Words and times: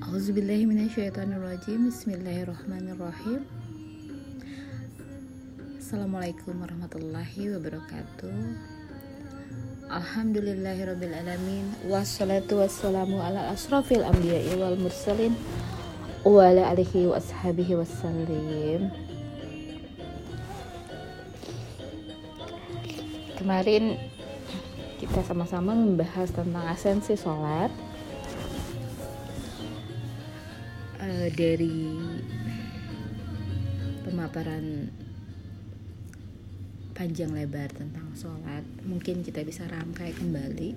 Auzubillahiminasyaitonirrajim 0.00 1.92
Bismillahirrahmanirrahim. 1.92 3.44
Assalamualaikum 5.76 6.56
warahmatullahi 6.56 7.52
wabarakatuh. 7.52 8.32
Alhamdulillahirrabbilalamin 9.92 11.84
Wassalatu 11.84 12.64
wassalamu 12.64 13.20
ala 13.20 13.52
asrafil 13.52 14.00
anbiya'i 14.00 14.56
wal 14.56 14.80
mursalin 14.80 15.36
Wa 16.24 16.48
ala 16.48 16.72
alihi 16.72 17.04
wa 17.04 17.20
ashabihi 17.20 17.76
wassalim. 17.76 18.88
Kemarin 23.36 24.00
kita 24.96 25.20
sama-sama 25.28 25.76
membahas 25.76 26.32
tentang 26.32 26.64
esensi 26.72 27.20
sholat 27.20 27.68
uh, 31.10 31.28
dari 31.34 31.98
pemaparan 34.06 34.86
panjang 36.94 37.34
lebar 37.34 37.72
tentang 37.74 38.14
sholat 38.14 38.62
mungkin 38.86 39.26
kita 39.26 39.42
bisa 39.42 39.66
rangkai 39.66 40.14
kembali 40.14 40.70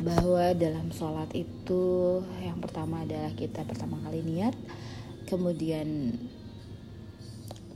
bahwa 0.00 0.56
dalam 0.56 0.88
sholat 0.88 1.28
itu 1.36 2.24
yang 2.40 2.56
pertama 2.64 3.04
adalah 3.04 3.36
kita 3.36 3.60
pertama 3.68 4.00
kali 4.00 4.24
niat 4.24 4.56
kemudian 5.28 6.16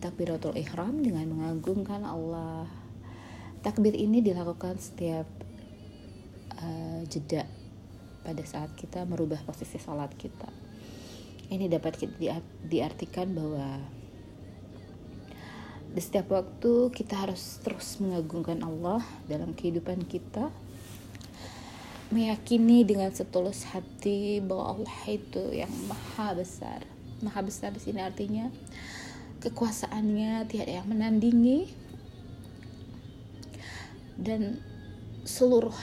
takbiratul 0.04 0.52
ihram 0.52 1.00
dengan 1.00 1.24
mengagungkan 1.32 2.04
Allah. 2.04 2.68
Takbir 3.64 3.96
ini 3.96 4.20
dilakukan 4.20 4.76
setiap 4.76 5.24
uh, 6.60 7.00
jeda 7.08 7.48
pada 8.24 8.40
saat 8.42 8.72
kita 8.74 9.04
merubah 9.04 9.38
posisi 9.44 9.76
sholat 9.76 10.10
kita. 10.16 10.48
Ini 11.52 11.68
dapat 11.68 12.00
diartikan 12.64 13.36
bahwa 13.36 13.84
di 15.94 16.00
setiap 16.02 16.34
waktu 16.34 16.90
kita 16.90 17.14
harus 17.14 17.62
terus 17.62 18.02
mengagungkan 18.02 18.64
Allah 18.66 19.04
dalam 19.30 19.54
kehidupan 19.54 20.02
kita 20.10 20.50
meyakini 22.10 22.82
dengan 22.82 23.14
setulus 23.14 23.62
hati 23.70 24.42
bahwa 24.42 24.74
Allah 24.74 24.98
itu 25.06 25.54
yang 25.54 25.70
maha 25.86 26.34
besar. 26.34 26.82
Maha 27.22 27.40
besar 27.46 27.70
di 27.70 27.78
sini 27.78 28.02
artinya 28.02 28.50
kekuasaannya 29.44 30.50
tiada 30.50 30.82
yang 30.82 30.88
menandingi. 30.90 31.70
Dan 34.14 34.58
seluruh 35.26 35.74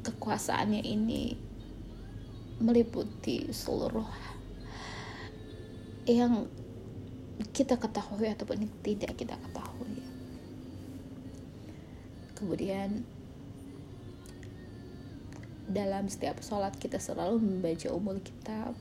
kekuasaannya 0.00 0.80
ini 0.80 1.49
meliputi 2.60 3.48
seluruh 3.48 4.06
yang 6.04 6.44
kita 7.56 7.80
ketahui 7.80 8.28
ataupun 8.28 8.68
tidak 8.84 9.16
kita 9.16 9.34
ketahui. 9.34 10.04
Kemudian 12.36 13.04
dalam 15.70 16.10
setiap 16.12 16.42
sholat 16.44 16.76
kita 16.76 17.00
selalu 17.00 17.40
membaca 17.40 17.88
umul 17.94 18.20
kitab 18.20 18.76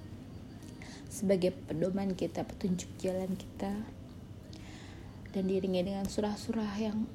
sebagai 1.07 1.55
pedoman 1.69 2.17
kita 2.17 2.43
petunjuk 2.43 2.89
jalan 2.99 3.33
kita 3.37 3.73
dan 5.29 5.43
diiringi 5.45 5.85
dengan 5.85 6.05
surah-surah 6.09 6.73
yang 6.81 7.05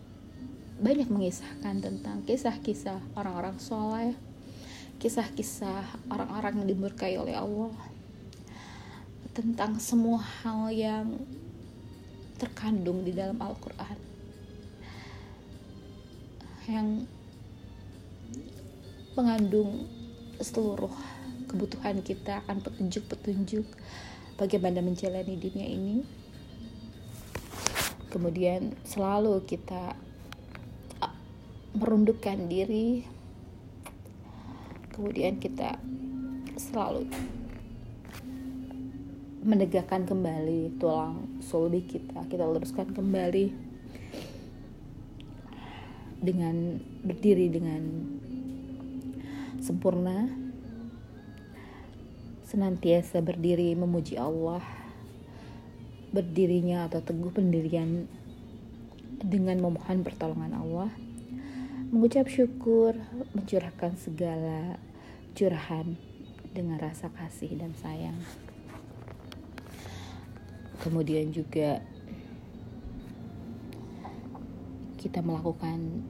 banyak 0.79 1.11
mengisahkan 1.11 1.83
tentang 1.83 2.23
kisah-kisah 2.27 2.99
orang-orang 3.15 3.59
soleh 3.59 4.15
kisah-kisah 5.05 6.09
orang-orang 6.09 6.65
yang 6.65 6.69
dimurkai 6.73 7.21
oleh 7.21 7.37
Allah 7.37 7.77
tentang 9.37 9.77
semua 9.77 10.17
hal 10.17 10.73
yang 10.73 11.21
terkandung 12.41 13.05
di 13.05 13.13
dalam 13.13 13.37
Al-Quran. 13.37 14.01
Yang 16.65 16.89
mengandung 19.13 19.93
seluruh 20.41 20.97
kebutuhan 21.53 22.01
kita 22.01 22.41
akan 22.49 22.65
petunjuk-petunjuk 22.65 23.69
bagaimana 24.41 24.81
menjalani 24.81 25.37
dunia 25.37 25.69
ini. 25.69 25.97
Kemudian 28.09 28.73
selalu 28.89 29.45
kita 29.45 30.01
merundukkan 31.77 32.49
diri 32.49 33.14
kemudian 34.95 35.43
kita 35.43 35.75
selalu 36.55 37.11
menegakkan 39.43 40.07
kembali 40.07 40.79
tulang 40.79 41.43
sulbi 41.43 41.83
kita. 41.83 42.23
Kita 42.31 42.47
luruskan 42.47 42.95
kembali 42.95 43.51
dengan 46.25 46.81
berdiri 47.05 47.53
dengan 47.53 47.83
sempurna 49.61 50.31
senantiasa 52.49 53.21
berdiri 53.21 53.77
memuji 53.77 54.17
Allah 54.17 54.63
berdirinya 56.15 56.87
atau 56.87 57.03
teguh 57.03 57.35
pendirian 57.35 58.07
dengan 59.21 59.59
memohon 59.59 60.07
pertolongan 60.07 60.55
Allah 60.55 60.89
mengucap 61.93 62.31
syukur 62.31 62.97
mencurahkan 63.37 63.99
segala 64.01 64.81
curahan 65.35 65.99
dengan 66.55 66.79
rasa 66.79 67.11
kasih 67.11 67.59
dan 67.59 67.75
sayang. 67.83 68.17
Kemudian 70.81 71.35
juga 71.35 71.83
kita 74.97 75.21
melakukan 75.21 76.01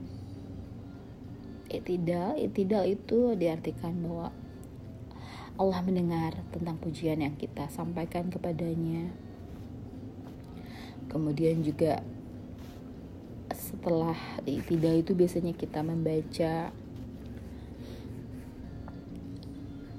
itidal. 1.67 2.39
Itidal 2.39 2.87
itu 2.87 3.35
diartikan 3.35 3.99
bahwa 3.99 4.31
Allah 5.55 5.79
mendengar 5.83 6.35
tentang 6.51 6.79
pujian 6.79 7.19
yang 7.23 7.35
kita 7.35 7.67
sampaikan 7.71 8.31
kepadanya. 8.31 9.11
Kemudian 11.11 11.63
juga 11.63 12.03
setelah 13.75 14.15
itidal 14.47 15.03
itu 15.03 15.11
biasanya 15.11 15.51
kita 15.51 15.83
membaca 15.83 16.71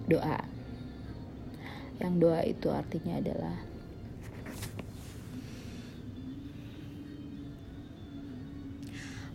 doa. 0.08 0.40
Yang 2.00 2.14
doa 2.16 2.40
itu 2.40 2.68
artinya 2.72 3.20
adalah 3.20 3.56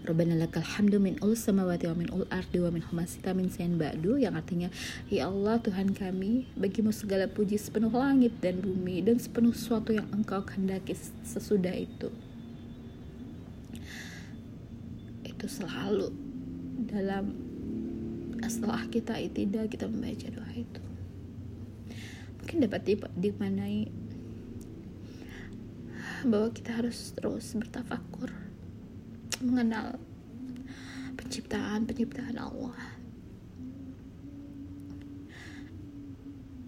Rabbana 0.02 0.34
lakal 0.34 0.66
hamdu 0.66 0.98
min 0.98 1.22
ul 1.22 1.38
samawati 1.38 1.86
wa 1.86 1.94
min 1.94 2.10
ul 2.10 2.26
ardi 2.34 2.58
wa 2.58 2.74
min 2.74 2.82
humasita 2.82 3.38
min 3.38 3.54
sayin 3.54 3.78
ba'du 3.78 4.18
yang 4.18 4.34
artinya 4.34 4.74
Ya 5.14 5.30
Allah 5.30 5.62
Tuhan 5.62 5.94
kami 5.94 6.50
bagimu 6.58 6.90
segala 6.90 7.30
puji 7.30 7.62
sepenuh 7.62 7.94
langit 7.94 8.34
dan 8.42 8.66
bumi 8.66 9.06
dan 9.06 9.22
sepenuh 9.22 9.54
sesuatu 9.54 9.94
yang 9.94 10.10
engkau 10.10 10.42
kehendaki 10.42 10.98
sesudah 11.22 11.78
itu 11.78 12.10
itu 15.42 15.50
selalu 15.50 16.14
dalam 16.86 17.34
setelah 18.46 18.86
kita 18.94 19.18
itidal 19.18 19.66
kita 19.66 19.90
membaca 19.90 20.30
doa 20.30 20.54
itu 20.54 20.84
mungkin 22.38 22.58
dapat 22.62 22.82
dimanai 23.18 23.90
bahwa 26.30 26.54
kita 26.54 26.78
harus 26.78 27.18
terus 27.18 27.58
bertafakur 27.58 28.30
mengenal 29.42 29.98
penciptaan-penciptaan 31.18 32.38
Allah 32.38 32.78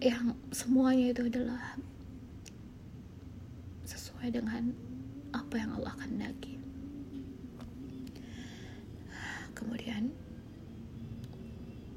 yang 0.02 0.34
semuanya 0.50 1.14
itu 1.14 1.30
adalah 1.30 1.78
sesuai 3.86 4.34
dengan 4.34 4.74
apa 5.30 5.54
yang 5.56 5.70
Allah 5.78 5.94
kehendaki. 5.96 6.53
Kemudian 9.54 10.10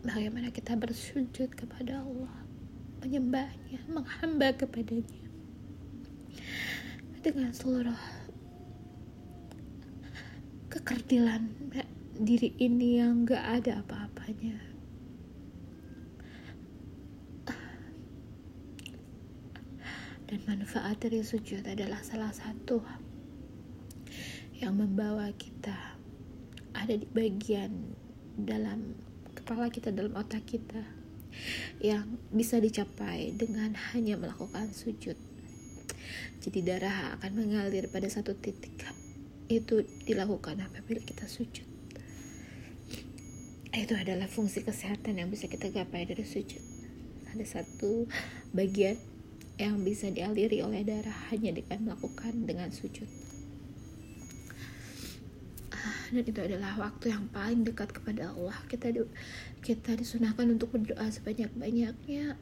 bagaimana 0.06 0.54
kita 0.54 0.78
bersujud 0.78 1.52
kepada 1.58 2.06
Allah, 2.06 2.36
menyembahnya, 3.02 3.82
menghamba 3.90 4.54
kepadanya. 4.54 5.26
Dengan 7.26 7.52
seluruh 7.52 7.98
kekerdilan 10.72 11.50
diri 12.22 12.54
ini 12.62 13.02
yang 13.02 13.26
gak 13.26 13.66
ada 13.66 13.82
apa-apanya. 13.84 14.56
Dan 20.28 20.44
manfaat 20.44 21.00
dari 21.00 21.24
sujud 21.24 21.64
adalah 21.64 22.04
salah 22.04 22.32
satu 22.36 22.84
yang 24.60 24.76
membawa 24.76 25.32
kita 25.40 25.97
ada 26.78 26.94
di 26.94 27.10
bagian 27.10 27.98
dalam 28.38 28.94
kepala 29.34 29.74
kita 29.74 29.90
dalam 29.90 30.14
otak 30.14 30.46
kita 30.46 30.86
yang 31.82 32.18
bisa 32.30 32.62
dicapai 32.62 33.34
dengan 33.34 33.74
hanya 33.94 34.18
melakukan 34.18 34.74
sujud. 34.74 35.18
Jadi 36.42 36.60
darah 36.64 37.18
akan 37.18 37.32
mengalir 37.34 37.90
pada 37.90 38.06
satu 38.10 38.38
titik. 38.38 38.78
Itu 39.50 39.86
dilakukan 40.06 40.62
apabila 40.62 41.02
kita 41.02 41.26
sujud. 41.26 41.66
Itu 43.74 43.94
adalah 43.94 44.26
fungsi 44.26 44.66
kesehatan 44.66 45.22
yang 45.22 45.30
bisa 45.30 45.46
kita 45.46 45.70
gapai 45.70 46.10
dari 46.10 46.26
sujud. 46.26 46.62
Ada 47.34 47.62
satu 47.62 48.10
bagian 48.54 48.98
yang 49.58 49.82
bisa 49.82 50.10
dialiri 50.10 50.62
oleh 50.62 50.86
darah 50.86 51.34
hanya 51.34 51.54
dengan 51.54 51.92
melakukan 51.94 52.46
dengan 52.46 52.70
sujud 52.70 53.10
dan 56.12 56.24
itu 56.24 56.40
adalah 56.40 56.74
waktu 56.80 57.12
yang 57.12 57.28
paling 57.36 57.68
dekat 57.68 57.92
kepada 57.92 58.32
Allah. 58.32 58.56
Kita 58.72 58.88
di, 58.88 59.04
kita 59.60 59.96
disunahkan 60.00 60.48
untuk 60.48 60.72
berdoa 60.72 61.08
sebanyak 61.12 61.52
banyaknya 61.56 62.40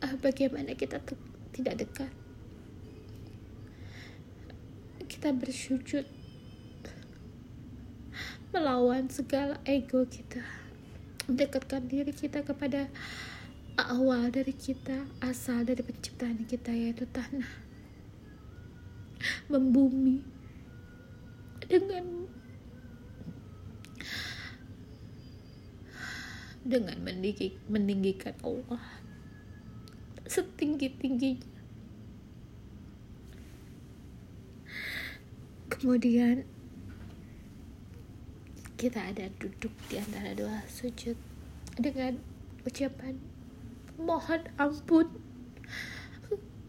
uh, 0.00 0.14
bagaimana 0.22 0.72
kita 0.72 1.02
tidak 1.52 1.74
dekat? 1.84 2.12
Kita 5.08 5.32
bersujud 5.32 6.04
melawan 8.52 9.12
segala 9.12 9.60
ego 9.68 10.04
kita. 10.08 10.40
Mendekatkan 11.28 11.84
diri 11.84 12.12
kita 12.16 12.40
kepada 12.40 12.88
awal 13.76 14.32
dari 14.32 14.56
kita 14.56 15.04
asal 15.20 15.60
dari 15.64 15.84
penciptaan 15.84 16.48
kita 16.48 16.72
yaitu 16.72 17.04
tanah. 17.04 17.68
Membumi 19.52 20.37
dengan 21.68 22.24
dengan 26.68 26.96
meninggi, 27.00 27.56
meninggikan 27.68 28.36
Allah 28.44 28.80
setinggi 30.28 30.88
tingginya 31.00 31.48
kemudian 35.72 36.44
kita 38.76 39.08
ada 39.12 39.32
duduk 39.40 39.72
di 39.88 39.96
antara 39.96 40.36
dua 40.36 40.66
sujud 40.68 41.16
dengan 41.80 42.20
ucapan 42.66 43.16
mohon 43.96 44.42
ampun 44.60 45.08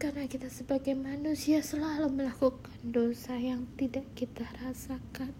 karena 0.00 0.24
kita 0.24 0.48
sebagai 0.48 0.96
manusia 0.96 1.60
selalu 1.60 2.08
melakukan 2.08 2.72
dosa 2.80 3.36
yang 3.36 3.68
tidak 3.76 4.08
kita 4.16 4.48
rasakan, 4.64 5.36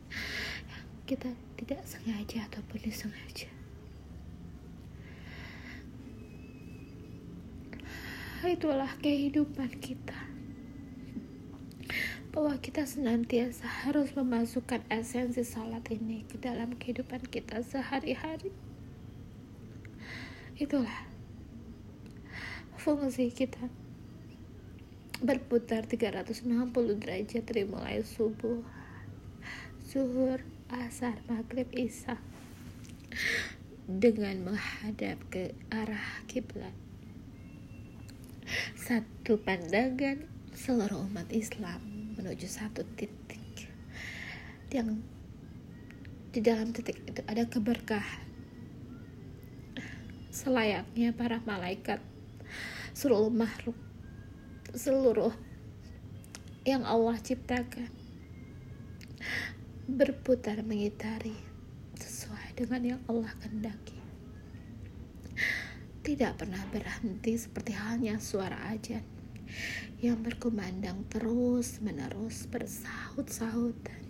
yang 0.69 0.85
kita 1.09 1.33
tidak 1.57 1.81
sengaja 1.89 2.45
ataupun 2.45 2.85
disengaja. 2.85 3.49
Itulah 8.45 8.93
kehidupan 9.01 9.81
kita. 9.81 10.29
Bahwa 12.29 12.61
kita 12.61 12.85
senantiasa 12.85 13.65
harus 13.65 14.13
memasukkan 14.13 14.85
esensi 14.93 15.41
salat 15.41 15.89
ini 15.89 16.29
ke 16.29 16.37
dalam 16.37 16.77
kehidupan 16.77 17.25
kita 17.33 17.65
sehari-hari. 17.65 18.53
Itulah 20.61 21.09
fungsi 22.77 23.33
kita 23.33 23.73
berputar 25.21 25.85
360 25.85 26.49
derajat 26.97 27.45
dari 27.45 27.69
mulai 27.69 28.01
subuh, 28.01 28.65
zuhur, 29.85 30.41
asar, 30.73 31.21
maghrib, 31.29 31.69
isya 31.77 32.17
dengan 33.85 34.49
menghadap 34.49 35.21
ke 35.29 35.53
arah 35.69 36.25
kiblat. 36.25 36.73
Satu 38.81 39.37
pandangan 39.37 40.25
seluruh 40.57 41.05
umat 41.13 41.29
Islam 41.31 41.85
menuju 42.17 42.49
satu 42.49 42.83
titik 42.97 43.69
yang 44.73 45.05
di 46.31 46.41
dalam 46.41 46.71
titik 46.71 47.03
itu 47.05 47.21
ada 47.27 47.43
keberkahan 47.45 48.23
selayaknya 50.31 51.11
para 51.11 51.43
malaikat 51.43 51.99
seluruh 52.95 53.35
makhluk 53.35 53.75
seluruh 54.75 55.35
yang 56.63 56.87
Allah 56.87 57.19
ciptakan 57.19 57.91
berputar 59.91 60.63
mengitari 60.63 61.35
sesuai 61.99 62.55
dengan 62.55 62.83
yang 62.97 63.01
Allah 63.11 63.35
kehendaki. 63.43 63.99
Tidak 66.07 66.33
pernah 66.39 66.63
berhenti 66.71 67.35
seperti 67.35 67.75
halnya 67.75 68.23
suara 68.23 68.71
ajan 68.71 69.03
yang 69.99 70.23
berkumandang 70.23 71.05
terus 71.11 71.83
menerus 71.83 72.47
bersahut-sahutan. 72.47 74.01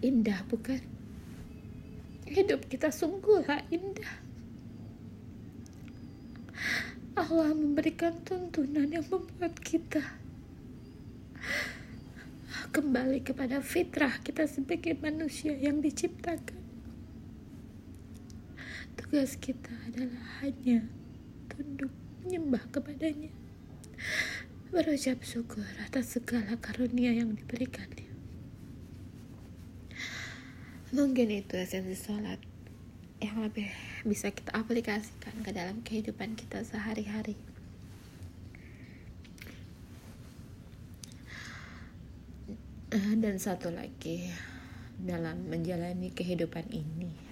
Indah 0.00 0.40
bukan? 0.46 0.80
Hidup 2.30 2.70
kita 2.70 2.94
sungguhlah 2.94 3.66
indah. 3.74 4.29
Allah 7.20 7.52
memberikan 7.52 8.16
tuntunan 8.24 8.88
yang 8.88 9.04
membuat 9.12 9.52
kita 9.60 10.00
kembali 12.72 13.20
kepada 13.20 13.60
fitrah 13.60 14.16
kita 14.24 14.48
sebagai 14.48 14.96
manusia 14.96 15.52
yang 15.52 15.84
diciptakan. 15.84 16.56
Tugas 18.96 19.36
kita 19.36 19.68
adalah 19.92 20.40
hanya 20.40 20.88
tunduk 21.52 21.92
menyembah 22.24 22.64
kepadanya, 22.72 23.28
berucap 24.72 25.20
syukur 25.20 25.68
atas 25.84 26.16
segala 26.16 26.56
karunia 26.56 27.12
yang 27.12 27.36
diberikannya. 27.36 28.08
Mungkin 30.96 31.28
itu 31.36 31.52
esensi 31.60 32.00
sholat 32.00 32.49
yang 33.20 33.44
lebih 33.44 33.68
bisa 34.08 34.32
kita 34.32 34.56
aplikasikan 34.56 35.36
ke 35.44 35.52
dalam 35.52 35.84
kehidupan 35.84 36.34
kita 36.36 36.64
sehari-hari. 36.64 37.36
Eh, 42.90 43.14
dan 43.22 43.38
satu 43.38 43.70
lagi 43.70 44.26
dalam 44.98 45.46
menjalani 45.46 46.10
kehidupan 46.10 46.66
ini 46.74 47.30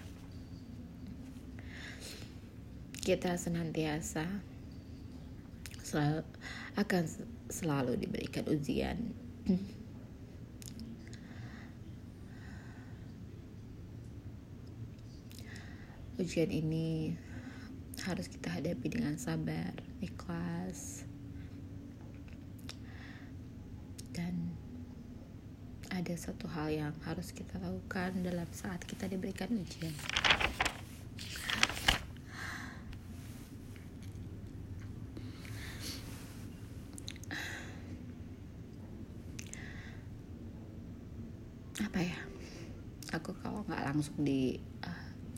kita 3.02 3.40
senantiasa 3.40 4.29
selalu, 5.80 6.21
akan 6.76 7.02
selalu 7.49 7.92
diberikan 7.97 8.45
ujian 8.47 9.00
ujian 16.18 16.50
ini 16.50 17.14
harus 18.02 18.26
kita 18.26 18.50
hadapi 18.50 18.90
dengan 18.90 19.14
sabar, 19.14 19.70
ikhlas, 20.02 21.06
dan 24.10 24.34
ada 25.94 26.14
satu 26.18 26.50
hal 26.50 26.75
yang 26.75 26.94
harus 27.06 27.30
kita 27.30 27.54
lakukan 27.62 28.18
dalam 28.26 28.50
saat 28.50 28.82
kita 28.82 29.06
diberikan 29.06 29.46
ujian. 29.54 29.94
Apa 41.78 42.00
ya? 42.02 42.18
Aku 43.14 43.30
kalau 43.38 43.62
nggak 43.70 43.87
langsung 43.87 44.18
di 44.26 44.58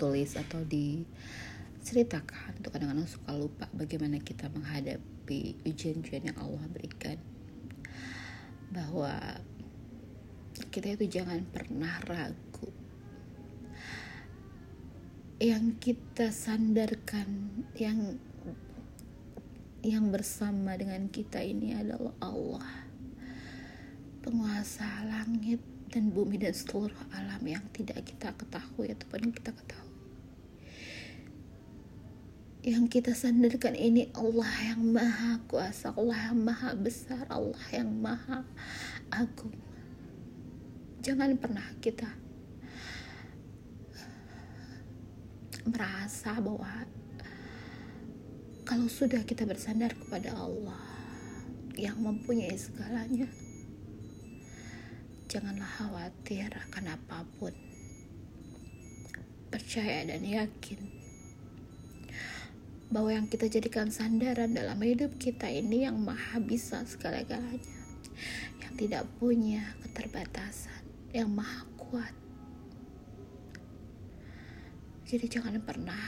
ditulis 0.00 0.32
atau 0.32 0.64
diceritakan. 0.64 2.56
Itu 2.56 2.72
kadang-kadang 2.72 3.04
suka 3.04 3.36
lupa 3.36 3.68
bagaimana 3.76 4.16
kita 4.16 4.48
menghadapi 4.48 5.60
ujian-ujian 5.68 6.32
yang 6.32 6.40
Allah 6.40 6.64
berikan. 6.72 7.20
Bahwa 8.72 9.12
kita 10.72 10.96
itu 10.96 11.20
jangan 11.20 11.44
pernah 11.52 12.00
ragu. 12.08 12.72
Yang 15.36 15.64
kita 15.84 16.32
sandarkan 16.32 17.60
yang 17.76 18.16
yang 19.84 20.08
bersama 20.08 20.80
dengan 20.80 21.12
kita 21.12 21.44
ini 21.44 21.76
adalah 21.76 22.16
Allah. 22.24 22.88
Penguasa 24.24 25.04
langit 25.04 25.60
dan 25.92 26.08
bumi 26.08 26.40
dan 26.40 26.56
seluruh 26.56 27.04
alam 27.12 27.44
yang 27.44 27.64
tidak 27.76 28.00
kita 28.08 28.32
ketahui 28.32 28.96
ataupun 28.96 29.28
kita 29.36 29.52
ketahui 29.52 29.89
yang 32.60 32.92
kita 32.92 33.16
sandarkan 33.16 33.72
ini 33.72 34.12
Allah 34.12 34.52
yang 34.60 34.84
maha 34.92 35.40
kuasa 35.48 35.96
Allah 35.96 36.28
yang 36.28 36.44
maha 36.44 36.76
besar 36.76 37.24
Allah 37.32 37.64
yang 37.72 37.88
maha 37.88 38.44
agung. 39.08 39.56
Jangan 41.00 41.40
pernah 41.40 41.64
kita 41.80 42.04
merasa 45.64 46.36
bahwa 46.36 46.84
kalau 48.68 48.92
sudah 48.92 49.24
kita 49.24 49.48
bersandar 49.48 49.96
kepada 49.96 50.36
Allah 50.36 50.84
yang 51.80 51.96
mempunyai 51.96 52.60
segalanya 52.60 53.32
janganlah 55.32 55.80
khawatir 55.80 56.52
akan 56.68 56.92
apa 56.92 57.24
pun. 57.40 57.56
Percaya 59.48 60.04
dan 60.04 60.20
yakin 60.28 60.99
bahwa 62.90 63.14
yang 63.14 63.30
kita 63.30 63.46
jadikan 63.46 63.86
sandaran 63.94 64.50
dalam 64.50 64.82
hidup 64.82 65.14
kita 65.14 65.46
ini 65.46 65.86
yang 65.86 65.94
maha 66.02 66.42
bisa 66.42 66.82
segala-galanya. 66.82 67.78
Yang 68.58 68.72
tidak 68.86 69.06
punya 69.22 69.62
keterbatasan 69.86 70.82
yang 71.14 71.30
maha 71.30 71.62
kuat. 71.78 72.14
Jadi 75.06 75.26
jangan 75.26 75.58
pernah 75.62 76.02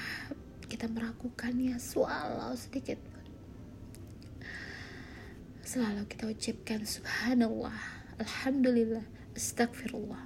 kita 0.66 0.90
meragukannya 0.90 1.78
walau 1.94 2.54
sedikit 2.58 2.98
pun. 2.98 3.26
Selalu 5.62 6.02
kita 6.10 6.26
ucapkan 6.30 6.82
subhanallah 6.82 7.78
alhamdulillah 8.18 9.06
astagfirullah 9.38 10.22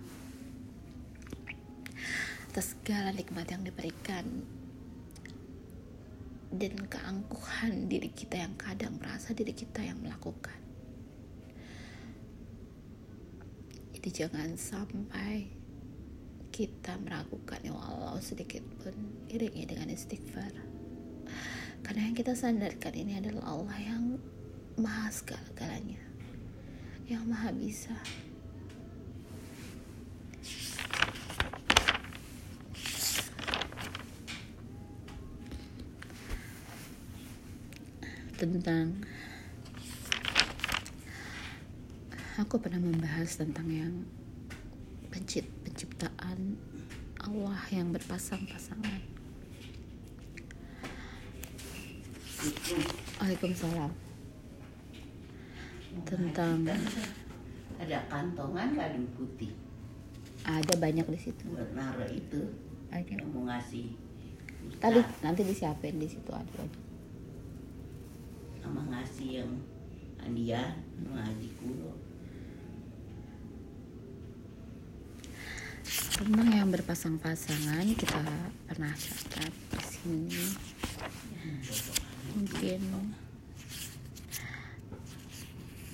atas 2.56 2.72
segala 2.72 3.12
nikmat 3.12 3.52
yang 3.52 3.60
diberikan 3.60 4.24
dan 6.56 6.76
keangkuhan 6.88 7.88
diri 7.88 8.08
kita 8.12 8.40
yang 8.40 8.56
kadang 8.56 8.96
merasa 8.96 9.36
diri 9.36 9.52
kita 9.52 9.84
yang 9.84 10.00
melakukan. 10.00 10.56
Jadi 13.96 14.08
jangan 14.10 14.56
sampai 14.56 15.52
kita 16.54 16.96
meragukan 17.04 17.60
ya 17.60 17.76
walau 17.76 18.16
sedikit 18.22 18.64
pun 18.80 18.96
iringi 19.28 19.68
dengan 19.68 19.92
istighfar. 19.92 20.52
Karena 21.84 22.08
yang 22.08 22.16
kita 22.16 22.32
sandarkan 22.32 22.94
ini 22.96 23.20
adalah 23.20 23.52
Allah 23.52 23.78
yang 23.78 24.04
maha 24.80 25.12
segala-galanya. 25.12 26.00
Yang 27.06 27.22
maha 27.28 27.50
bisa. 27.52 27.94
Tentang 38.36 39.00
aku 42.36 42.60
pernah 42.60 42.76
membahas 42.76 43.40
tentang 43.40 43.64
yang 43.72 43.94
pencip, 45.08 45.48
penciptaan 45.64 46.60
Allah 47.16 47.60
yang 47.72 47.90
berpasang-pasangan. 47.96 49.00
Waalaikumsalam. 53.18 53.92
Tentang 56.04 56.68
ada 57.80 57.98
kantongan 58.12 58.68
kado 58.76 59.00
putih 59.16 59.52
ada 60.46 60.74
banyak 60.78 61.06
di 61.08 61.18
situ. 61.18 61.44
buat 61.50 61.72
naruh 61.74 62.06
itu 62.12 62.40
Ada. 62.92 63.18
yang 63.18 63.32
mau 63.34 63.48
ngasih 63.50 63.96
Tadi 64.76 65.00
nanti 65.24 65.40
disiapin 65.42 65.96
di 65.98 66.06
situ 66.06 66.30
ada 66.30 66.46
banyak. 66.52 66.85
Sama 68.66 68.82
ngasih 68.90 69.46
yang 69.46 69.52
hadiah 70.18 70.74
ngaji 70.98 71.54
kulo 71.62 71.94
Tentang 75.86 76.50
yang 76.50 76.74
berpasang-pasangan 76.74 77.86
kita 77.94 78.18
pernah 78.66 78.90
catat 78.90 79.54
di 79.54 79.80
sini. 79.86 80.44
Mungkin 82.34 82.82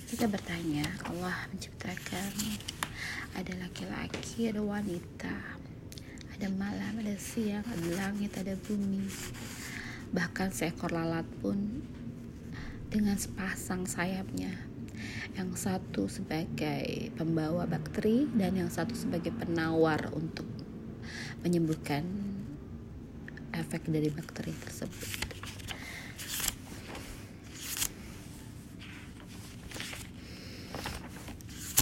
kita 0.09 0.25
bertanya, 0.25 0.87
Allah 1.05 1.45
menciptakan 1.53 2.33
ada 3.37 3.53
laki-laki, 3.61 4.49
ada 4.49 4.65
wanita, 4.65 5.37
ada 6.33 6.47
malam, 6.57 7.05
ada 7.05 7.13
siang, 7.21 7.67
ada 7.69 7.87
langit, 8.01 8.33
ada 8.33 8.57
bumi. 8.65 9.05
Bahkan 10.09 10.49
seekor 10.49 10.89
lalat 10.89 11.27
pun 11.37 11.85
dengan 12.93 13.17
sepasang 13.17 13.89
sayapnya. 13.89 14.53
Yang 15.33 15.65
satu 15.65 16.05
sebagai 16.05 17.09
pembawa 17.17 17.65
bakteri 17.65 18.29
dan 18.37 18.53
yang 18.53 18.69
satu 18.69 18.93
sebagai 18.93 19.33
penawar 19.33 20.13
untuk 20.13 20.45
menyembuhkan 21.41 22.05
efek 23.49 23.89
dari 23.89 24.13
bakteri 24.13 24.53
tersebut. 24.53 25.09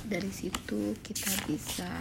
Dari 0.07 0.31
situ 0.31 0.95
kita 1.03 1.31
bisa 1.47 1.91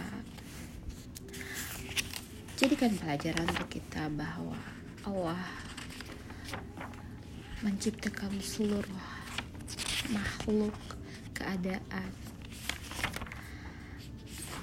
jadikan 2.55 2.95
pelajaran 2.95 3.47
untuk 3.47 3.71
kita 3.71 4.07
bahwa 4.11 4.59
Allah 5.07 5.70
menciptakan 7.61 8.33
seluruh 8.41 9.05
makhluk 10.09 10.73
keadaan 11.37 12.09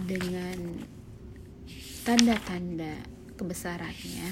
dengan 0.02 0.82
tanda-tanda 2.02 2.98
kebesarannya. 3.38 4.30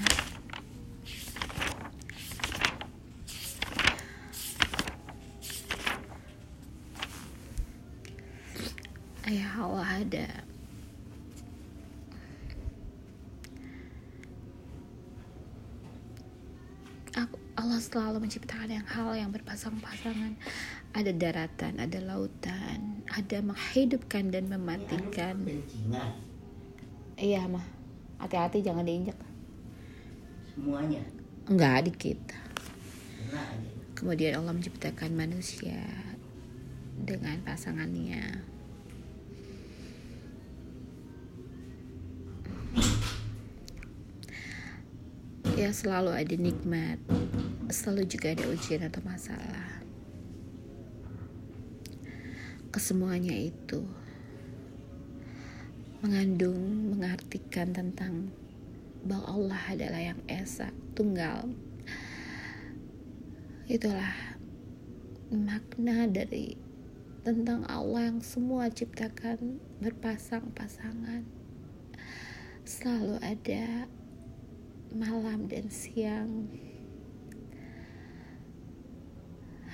Ayah 9.26 9.58
Allah 9.58 9.90
ada 10.06 10.28
Aku- 17.16 17.40
Allah 17.66 17.82
selalu 17.82 18.22
menciptakan 18.22 18.70
yang 18.70 18.86
hal 18.86 19.10
yang 19.18 19.34
berpasang-pasangan 19.34 20.38
ada 20.94 21.10
daratan, 21.10 21.82
ada 21.82 21.98
lautan, 21.98 23.02
ada 23.10 23.42
menghidupkan 23.42 24.30
dan 24.30 24.46
mematikan. 24.46 25.34
Iya 27.18 27.42
mah, 27.50 27.66
hati-hati 28.22 28.62
jangan 28.62 28.86
diinjak. 28.86 29.18
semuanya 30.54 31.02
Enggak 31.50 31.90
dikit. 31.90 32.20
Kemudian 33.98 34.38
Allah 34.38 34.54
menciptakan 34.54 35.10
manusia 35.18 35.82
dengan 36.94 37.42
pasangannya. 37.42 38.46
Ya 45.58 45.72
selalu 45.74 46.12
ada 46.14 46.36
nikmat, 46.36 47.00
selalu 47.70 48.06
juga 48.06 48.32
ada 48.34 48.44
ujian 48.50 48.86
atau 48.86 49.02
masalah. 49.02 49.82
Kesemuanya 52.70 53.32
itu 53.32 53.82
mengandung, 56.04 56.92
mengartikan 56.92 57.72
tentang 57.72 58.30
bahwa 59.06 59.26
Allah 59.26 59.62
adalah 59.72 60.02
yang 60.02 60.20
esa, 60.28 60.70
tunggal. 60.94 61.50
Itulah 63.66 64.14
makna 65.30 66.06
dari 66.06 66.54
tentang 67.26 67.66
Allah 67.66 68.14
yang 68.14 68.22
semua 68.22 68.70
ciptakan 68.70 69.58
berpasang-pasangan. 69.82 71.26
Selalu 72.62 73.18
ada 73.18 73.90
malam 74.94 75.50
dan 75.50 75.66
siang. 75.66 76.46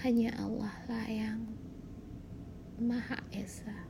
Hanya 0.03 0.35
Allah 0.35 0.75
lah 0.91 1.07
yang 1.07 1.47
Maha 2.83 3.23
Esa. 3.31 3.87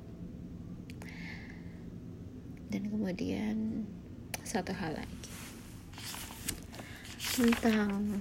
Dan 2.68 2.92
kemudian 2.92 3.88
satu 4.44 4.76
hal 4.76 5.00
lagi 5.00 5.32
tentang 7.32 8.20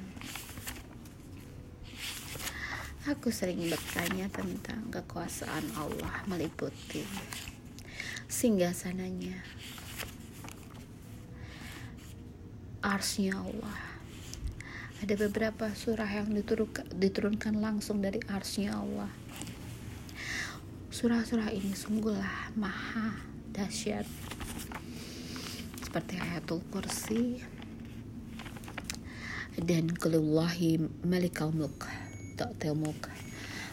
aku 3.11 3.27
sering 3.27 3.59
bertanya 3.67 4.31
tentang 4.31 4.87
kekuasaan 4.87 5.67
Allah 5.75 6.23
meliputi 6.31 7.03
singgasananya 8.31 9.43
arsnya 12.79 13.35
Allah 13.35 13.90
ada 15.01 15.17
beberapa 15.17 15.73
surah 15.73 16.05
yang 16.05 16.29
diturunkan, 16.93 17.57
langsung 17.57 18.05
dari 18.05 18.21
arsnya 18.29 18.77
Allah 18.77 19.09
surah-surah 20.93 21.49
ini 21.49 21.73
sungguhlah 21.73 22.53
maha 22.53 23.17
dahsyat 23.49 24.05
seperti 25.81 26.21
ayatul 26.21 26.61
kursi 26.69 27.41
dan 29.57 29.89
kulillahi 29.89 30.77
malikal 31.01 31.49
mulk 31.49 31.89
tu'til 32.37 32.77
mulk 32.77 33.09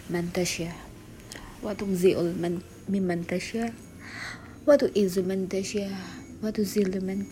man 0.09 0.33
tasya 0.33 0.73
wa 1.61 1.77
tugzi'ul 1.77 2.33
man 2.41 2.65
mimman 2.89 3.29
tasya 3.29 3.77
wa 4.65 4.81
tu'izu 4.81 5.21
man 5.29 5.53
tasya 5.53 5.93
wa 6.41 6.55
tuzillu 6.55 7.05
man 7.05 7.27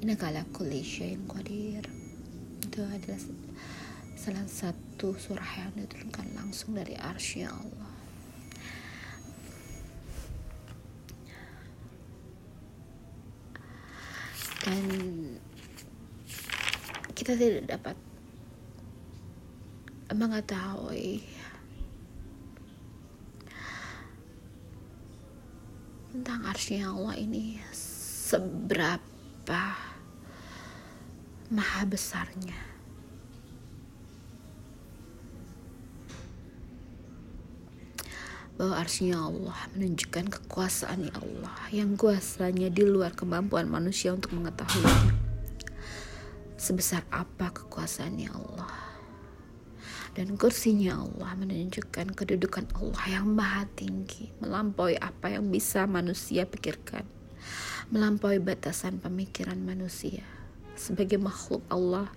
innaka 0.00 0.32
ala 0.32 0.44
kulli 0.52 0.80
syai'in 0.80 1.28
qadir. 1.28 1.84
Itu 2.64 2.80
adalah 2.80 3.20
salah 4.16 4.46
satu 4.48 5.16
surah 5.16 5.64
yang 5.64 5.84
diturunkan 5.84 6.36
langsung 6.36 6.76
dari 6.76 6.96
arsy 6.96 7.44
Allah. 7.44 7.88
Dan 14.60 14.84
kita 17.16 17.32
tidak 17.32 17.80
dapat 17.80 17.96
mengetahui 20.12 21.24
tentang 26.12 26.44
arsnya 26.44 26.92
Allah 26.92 27.16
ini 27.16 27.56
seberapa 27.72 29.79
maha 31.50 31.82
besarnya 31.82 32.70
bahwa 38.60 38.76
arsnya 38.76 39.16
Allah 39.16 39.56
menunjukkan 39.72 40.28
kekuasaan 40.36 41.08
Allah 41.16 41.56
yang 41.72 41.96
kuasanya 41.96 42.68
di 42.68 42.84
luar 42.84 43.16
kemampuan 43.16 43.64
manusia 43.64 44.12
untuk 44.12 44.36
mengetahuinya. 44.36 45.16
Sebesar 46.60 47.08
apa 47.08 47.56
kekuasaannya 47.56 48.28
Allah. 48.28 48.68
Dan 50.12 50.36
kursinya 50.36 51.00
Allah 51.00 51.40
menunjukkan 51.40 52.12
kedudukan 52.12 52.68
Allah 52.76 53.04
yang 53.08 53.32
maha 53.32 53.64
tinggi, 53.72 54.28
melampaui 54.44 55.00
apa 55.00 55.32
yang 55.32 55.48
bisa 55.48 55.88
manusia 55.88 56.44
pikirkan, 56.44 57.08
melampaui 57.88 58.44
batasan 58.44 59.00
pemikiran 59.00 59.56
manusia. 59.56 60.39
Sebagai 60.78 61.20
makhluk 61.20 61.62
Allah 61.70 62.10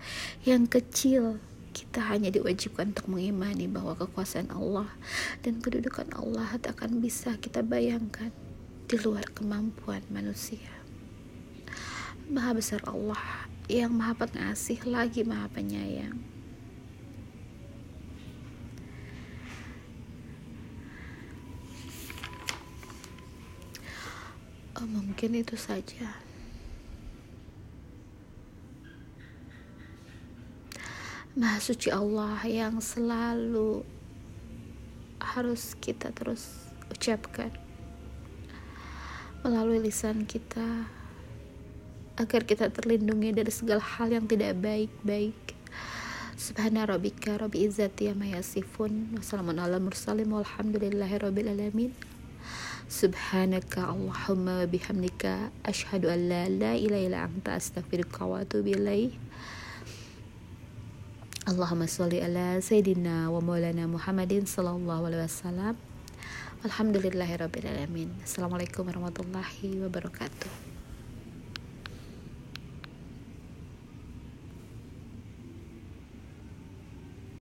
yang 0.43 0.65
kecil, 0.65 1.37
kita 1.73 2.05
hanya 2.05 2.29
diwajibkan 2.29 2.93
untuk 2.93 3.09
mengimani 3.09 3.65
bahwa 3.65 3.97
kekuasaan 3.97 4.53
Allah 4.53 4.87
dan 5.41 5.57
kedudukan 5.57 6.13
Allah 6.13 6.53
tak 6.61 6.77
akan 6.77 7.01
bisa 7.01 7.33
kita 7.41 7.65
bayangkan 7.65 8.29
di 8.85 8.95
luar 9.01 9.25
kemampuan 9.33 10.05
manusia. 10.13 10.69
Maha 12.29 12.53
besar 12.55 12.79
Allah 12.85 13.49
yang 13.65 13.89
maha 13.89 14.13
pengasih 14.15 14.79
lagi 14.85 15.25
maha 15.25 15.49
penyayang. 15.49 16.21
Oh, 24.77 24.87
mungkin 24.89 25.37
itu 25.37 25.53
saja. 25.57 26.22
Maha 31.33 31.57
suci 31.57 31.89
Allah 31.89 32.37
yang 32.45 32.77
selalu 32.77 33.81
harus 35.17 35.73
kita 35.81 36.13
terus 36.13 36.45
ucapkan 36.93 37.49
melalui 39.41 39.81
lisan 39.81 40.29
kita 40.29 40.85
agar 42.21 42.45
kita 42.45 42.69
terlindungi 42.69 43.33
dari 43.33 43.49
segala 43.49 43.81
hal 43.81 44.13
yang 44.13 44.29
tidak 44.29 44.61
baik-baik. 44.61 45.57
Subhana 46.37 46.85
rabbika 46.85 47.41
rabbi 47.41 47.65
izzati 47.65 48.13
amma 48.13 48.29
yasifun. 48.29 49.17
Ala 49.17 49.81
mursalin 49.81 50.29
walhamdulillahi 50.29 51.17
rabbil 51.17 51.49
alamin. 51.49 51.97
Subhanaka 52.85 53.89
Allahumma 53.89 54.61
wa 54.61 54.67
bihamdika 54.69 55.49
asyhadu 55.65 56.13
an 56.13 56.29
la 56.29 56.45
ilaha 56.77 56.77
illa 56.77 57.25
anta 57.25 57.57
astaghfiruka 57.57 58.21
wa 58.21 58.45
atubu 58.45 58.77
ilaik. 58.77 59.17
Allahumma 61.43 61.91
sholli 61.91 62.23
ala 62.23 62.55
Sayyidina 62.63 63.27
wa 63.27 63.43
maulana 63.43 63.83
Muhammadin 63.83 64.47
sallallahu 64.47 65.11
alaihi 65.11 65.27
wasallam. 65.27 65.75
Alhamdulillahirabbil 66.63 67.67
alamin. 67.67 68.15
Assalamualaikum 68.23 68.87
warahmatullahi 68.87 69.83
wabarakatuh. 69.83 70.62